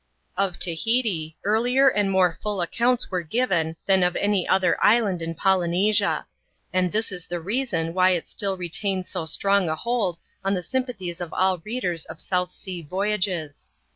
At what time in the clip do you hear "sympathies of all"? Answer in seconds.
10.63-11.59